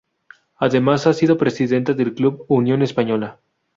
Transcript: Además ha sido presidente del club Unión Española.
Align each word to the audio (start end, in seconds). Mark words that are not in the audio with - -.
Además 0.55 1.05
ha 1.05 1.13
sido 1.13 1.37
presidente 1.37 1.93
del 1.93 2.15
club 2.15 2.43
Unión 2.49 2.81
Española. 2.81 3.37